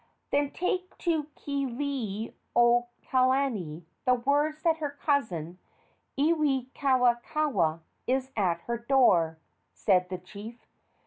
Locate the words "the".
4.03-4.13, 10.09-10.17